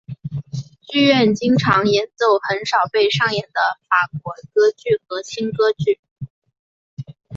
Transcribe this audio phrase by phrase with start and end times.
[0.81, 5.99] 剧院经常演奏很少被上演的法国歌剧和轻歌剧。